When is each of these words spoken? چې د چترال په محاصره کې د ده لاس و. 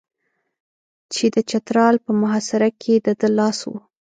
چې 1.13 1.25
د 1.35 1.37
چترال 1.49 1.95
په 2.05 2.11
محاصره 2.21 2.69
کې 2.81 2.93
د 3.05 3.07
ده 3.19 3.27
لاس 3.37 3.59
و. 3.69 3.71